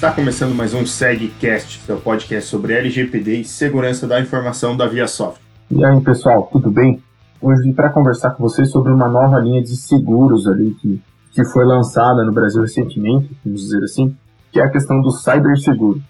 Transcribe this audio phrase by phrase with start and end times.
[0.00, 5.42] Está começando mais um SegCast, seu podcast sobre LGPD e segurança da informação da ViaSoft.
[5.70, 7.02] E aí, pessoal, tudo bem?
[7.38, 11.02] Hoje vim para conversar com vocês sobre uma nova linha de seguros ali que,
[11.32, 14.16] que foi lançada no Brasil recentemente, vamos dizer assim,
[14.50, 16.00] que é a questão do cyberseguro.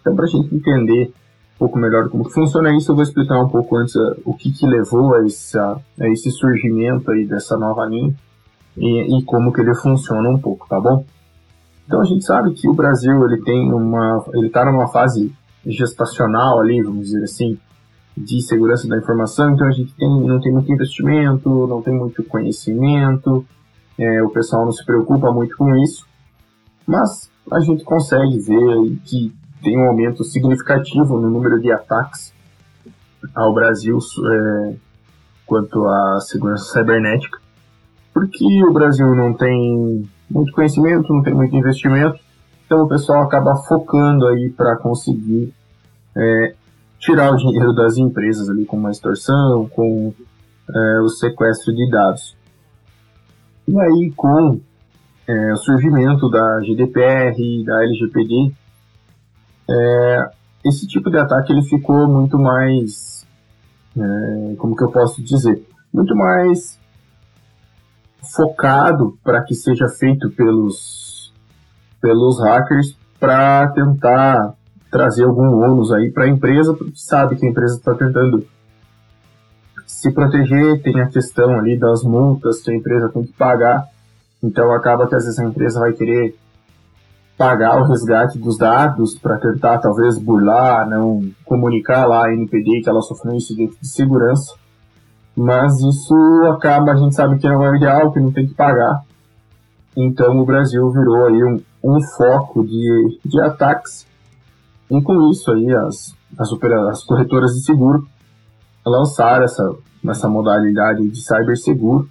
[0.00, 1.12] Então, para a gente entender
[1.56, 4.50] um pouco melhor como funciona isso, eu vou explicar um pouco antes uh, o que,
[4.50, 8.14] que levou a, essa, a esse surgimento aí dessa nova linha
[8.78, 11.04] e, e como que ele funciona um pouco, tá bom?
[11.86, 15.32] Então a gente sabe que o Brasil ele tem uma, ele está numa fase
[15.66, 17.58] gestacional ali, vamos dizer assim,
[18.16, 19.52] de segurança da informação.
[19.52, 23.44] Então a gente tem, não tem muito investimento, não tem muito conhecimento,
[23.98, 26.06] é, o pessoal não se preocupa muito com isso,
[26.86, 29.32] mas a gente consegue ver que
[29.62, 32.32] tem um aumento significativo no número de ataques
[33.34, 34.74] ao Brasil é,
[35.46, 37.38] quanto à segurança cibernética,
[38.12, 42.18] porque o Brasil não tem muito conhecimento, não tem muito investimento,
[42.66, 45.52] então o pessoal acaba focando aí para conseguir
[46.16, 46.54] é,
[46.98, 50.14] tirar o dinheiro das empresas ali com uma extorsão, com
[50.74, 52.36] é, o sequestro de dados.
[53.68, 54.60] E aí com
[55.26, 58.52] é, o surgimento da GDPR da LGPD,
[59.70, 60.30] é,
[60.64, 63.26] esse tipo de ataque ele ficou muito mais,
[63.96, 66.78] é, como que eu posso dizer, muito mais
[68.32, 71.32] focado para que seja feito pelos,
[72.00, 74.54] pelos hackers para tentar
[74.90, 78.46] trazer algum ônus aí para a empresa, porque sabe que a empresa está tentando
[79.86, 83.88] se proteger, tem a questão ali das multas que a empresa tem que pagar,
[84.42, 86.36] então acaba que às vezes a empresa vai querer
[87.36, 92.88] pagar o resgate dos dados para tentar talvez burlar, não comunicar lá a NPD que
[92.88, 94.54] ela sofreu um incidente de segurança
[95.36, 96.14] mas isso
[96.52, 99.02] acaba, a gente sabe que não é o ideal, que não tem que pagar.
[99.96, 104.06] Então o Brasil virou aí um, um foco de, de ataques.
[104.90, 106.50] E com isso aí as, as,
[106.90, 108.06] as corretoras de seguro
[108.86, 109.74] lançaram essa,
[110.08, 112.08] essa modalidade de cyberseguro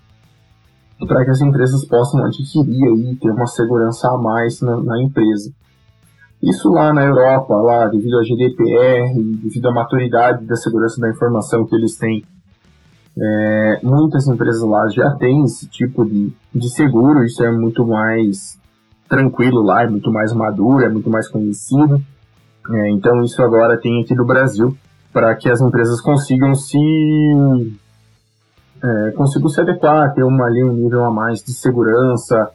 [1.08, 5.52] para que as empresas possam adquirir aí ter uma segurança a mais na, na empresa.
[6.42, 11.66] Isso lá na Europa, lá devido à GDPR, devido à maturidade da segurança da informação
[11.66, 12.24] que eles têm
[13.18, 18.60] é, muitas empresas lá já têm esse tipo de, de seguro, isso é muito mais
[19.08, 22.02] tranquilo lá, é muito mais maduro, é muito mais conhecido.
[22.72, 24.76] É, então isso agora tem aqui no Brasil
[25.12, 26.78] para que as empresas consigam se
[28.84, 32.50] é, consigam se adequar, ter uma, ali, um nível a mais de segurança,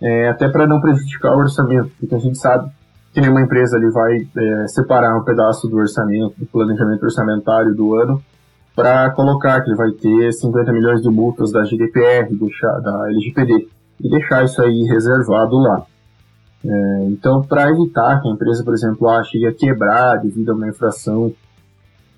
[0.00, 2.70] é, até para não prejudicar o orçamento, porque a gente sabe
[3.12, 7.94] que nenhuma empresa ali vai é, separar um pedaço do orçamento, do planejamento orçamentário do
[7.96, 8.22] ano,
[8.76, 13.68] para colocar que ele vai ter 50 milhões de multas da GDPR, deixar, da LGPD,
[14.04, 15.86] e deixar isso aí reservado lá.
[16.62, 20.54] É, então, para evitar que a empresa, por exemplo, ah, chegue a quebrar devido a
[20.54, 21.32] uma infração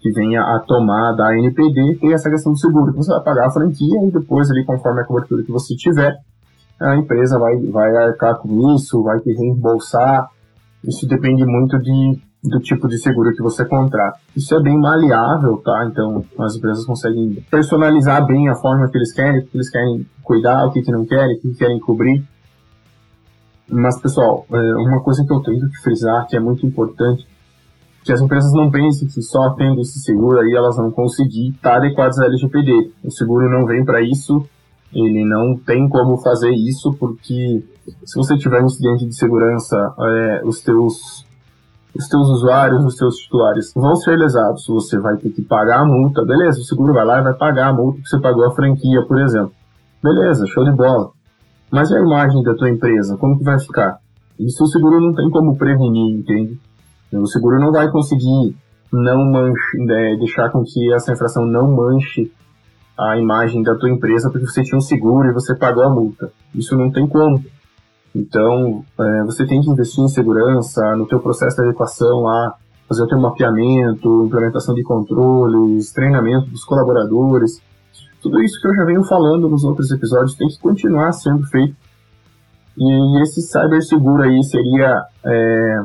[0.01, 2.93] que venha a tomar da NPD, tem essa questão do seguro.
[2.95, 6.19] Você vai pagar a franquia e depois, ali, conforme a cobertura que você tiver,
[6.81, 10.29] a empresa vai, vai arcar com isso, vai te reembolsar.
[10.85, 14.19] Isso depende muito de do tipo de seguro que você contrata.
[14.37, 15.87] Isso é bem maleável, tá?
[15.91, 20.07] Então as empresas conseguem personalizar bem a forma que eles querem, o que eles querem
[20.23, 22.25] cuidar, o que, que não querem, o que querem cobrir.
[23.71, 27.27] Mas, pessoal, é, uma coisa que eu tenho que frisar, que é muito importante,
[28.03, 31.77] que as empresas não pensem que só tendo esse seguro aí elas vão conseguir estar
[31.77, 32.93] adequadas à LGPD.
[33.05, 34.47] O seguro não vem para isso,
[34.93, 37.63] ele não tem como fazer isso, porque
[38.05, 41.28] se você tiver um incidente de segurança, é, os teus
[41.99, 44.65] os teus usuários, os teus titulares vão ser lesados.
[44.69, 47.69] Você vai ter que pagar a multa, beleza, o seguro vai lá e vai pagar
[47.69, 49.53] a multa que você pagou a franquia, por exemplo.
[50.03, 51.11] Beleza, show de bola.
[51.73, 53.17] Mas e a imagem da tua empresa?
[53.17, 53.99] Como que vai ficar?
[54.39, 56.61] Isso o seguro não tem como prevenir, entende?
[57.13, 58.55] O seguro não vai conseguir
[58.93, 62.31] não manche, né, deixar com que essa infração não manche
[62.97, 66.31] a imagem da tua empresa porque você tinha um seguro e você pagou a multa.
[66.55, 67.45] Isso não tem como.
[68.15, 72.55] Então, é, você tem que investir em segurança, no teu processo de adequação lá,
[72.89, 77.61] fazer o teu mapeamento, implementação de controles, treinamento dos colaboradores.
[78.23, 81.77] Tudo isso que eu já venho falando nos outros episódios tem que continuar sendo feito.
[82.77, 85.85] E esse cyberseguro aí seria é,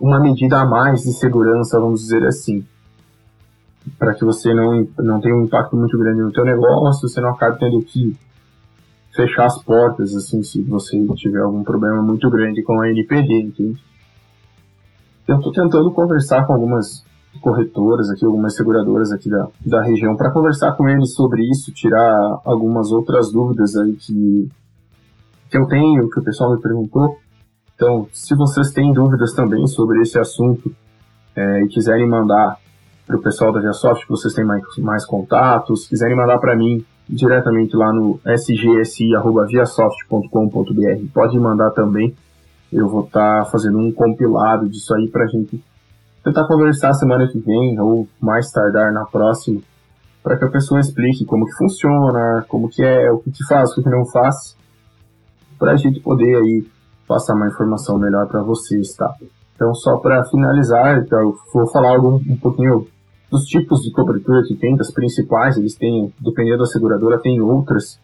[0.00, 2.64] uma medida a mais de segurança, vamos dizer assim.
[3.98, 7.30] Para que você não, não tenha um impacto muito grande no teu negócio, você não
[7.30, 8.16] acabe tendo que
[9.16, 13.80] fechar as portas, assim, se você tiver algum problema muito grande com a NPD, entende?
[15.26, 17.04] Eu estou tentando conversar com algumas
[17.40, 22.40] corretoras aqui, algumas seguradoras aqui da, da região, para conversar com eles sobre isso, tirar
[22.44, 24.48] algumas outras dúvidas aí que,
[25.50, 27.18] que eu tenho, que o pessoal me perguntou.
[27.74, 30.74] Então, se vocês têm dúvidas também sobre esse assunto
[31.34, 32.58] é, e quiserem mandar
[33.06, 36.84] para o pessoal da ViaSoft, que vocês têm mais, mais contatos, quiserem mandar para mim
[37.08, 42.12] diretamente lá no sgsi.viasoft.com.br, pode mandar também.
[42.72, 45.62] Eu vou estar tá fazendo um compilado disso aí para gente
[46.24, 49.60] tentar conversar semana que vem ou mais tardar na próxima,
[50.24, 53.70] para que a pessoa explique como que funciona, como que é, o que, que faz,
[53.70, 54.56] o que não faz,
[55.56, 56.66] para a gente poder aí
[57.06, 59.14] passar uma informação melhor para vocês, tá?
[59.54, 62.88] Então, só para finalizar, então, eu vou falar algo um pouquinho
[63.36, 68.00] dos tipos de cobertura que tem, das principais, eles têm, dependendo da seguradora, tem outras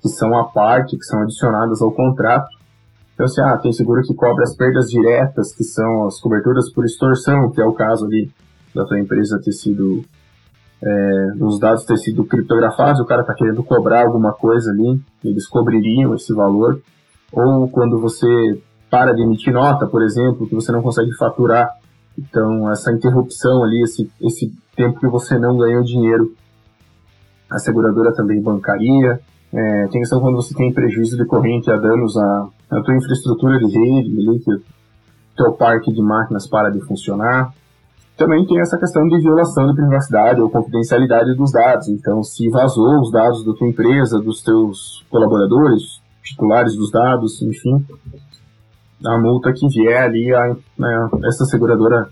[0.00, 2.48] que são a parte, que são adicionadas ao contrato.
[3.14, 6.84] Então, assim, ah, tem seguro que cobre as perdas diretas, que são as coberturas por
[6.84, 8.28] extorsão, que é o caso ali
[8.74, 10.02] da tua empresa ter sido,
[10.82, 15.46] é, os dados ter sido criptografados, o cara está querendo cobrar alguma coisa ali, eles
[15.46, 16.80] cobririam esse valor.
[17.32, 21.70] Ou quando você para de emitir nota, por exemplo, que você não consegue faturar,
[22.18, 26.34] então essa interrupção ali, esse, esse tempo que você não ganhou dinheiro,
[27.50, 29.20] a seguradora também bancaria.
[29.52, 33.66] É, tem questão quando você tem prejuízo decorrente a danos à, à tua infraestrutura de
[33.66, 34.62] rede, ali, o
[35.36, 37.52] teu parque de máquinas para de funcionar.
[38.16, 41.88] Também tem essa questão de violação de privacidade ou confidencialidade dos dados.
[41.88, 47.84] Então, se vazou os dados da tua empresa, dos teus colaboradores, titulares dos dados, enfim,
[49.04, 52.08] a multa que vier ali, a, né, essa seguradora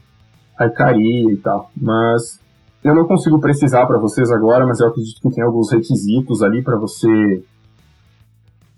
[0.58, 1.70] arcaria e tal.
[1.76, 2.40] Mas
[2.82, 6.62] eu não consigo precisar para vocês agora, mas eu acredito que tem alguns requisitos ali
[6.62, 7.44] para você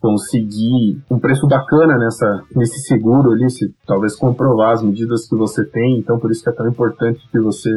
[0.01, 5.65] conseguir um preço bacana nessa, nesse seguro ali, se talvez comprovar as medidas que você
[5.65, 5.99] tem.
[5.99, 7.71] Então, por isso que é tão importante que você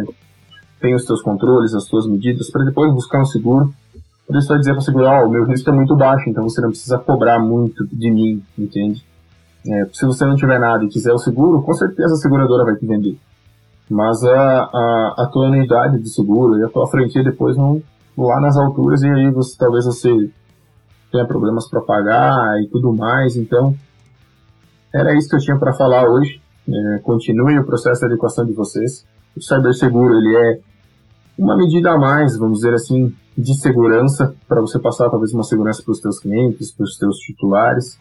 [0.81, 3.71] tenha os seus controles, as suas medidas, para depois buscar um seguro.
[4.25, 6.44] Por isso vai dizer para o seguro, oh, o meu risco é muito baixo, então
[6.44, 9.06] você não precisa cobrar muito de mim, entende?
[9.68, 12.75] É, se você não tiver nada e quiser o seguro, com certeza a seguradora vai
[12.75, 13.19] te vender
[13.90, 17.82] mas a, a, a tua anuidade de seguro e a tua franquia depois vão
[18.18, 20.10] lá nas alturas e aí você talvez você
[21.12, 23.36] tenha problemas para pagar e tudo mais.
[23.36, 23.76] Então,
[24.94, 26.42] era isso que eu tinha para falar hoje.
[26.68, 29.06] É, continue o processo de adequação de vocês.
[29.36, 30.60] O ciberseguro ele é
[31.38, 35.84] uma medida a mais, vamos dizer assim, de segurança para você passar talvez uma segurança
[35.84, 37.98] para os seus clientes, para os seus titulares,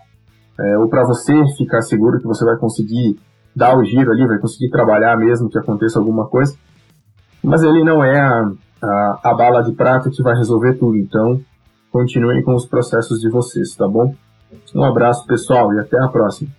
[0.59, 3.19] é, ou para você ficar seguro que você vai conseguir
[3.55, 6.56] dar o giro ali, vai conseguir trabalhar mesmo que aconteça alguma coisa.
[7.43, 8.51] Mas ele não é a,
[8.83, 10.97] a, a bala de prata que vai resolver tudo.
[10.97, 11.41] Então,
[11.91, 14.15] continuem com os processos de vocês, tá bom?
[14.75, 16.51] Um abraço, pessoal, e até a próxima.